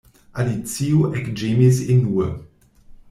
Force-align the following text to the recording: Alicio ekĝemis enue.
Alicio 0.43 1.11
ekĝemis 1.19 1.83
enue. 1.97 2.29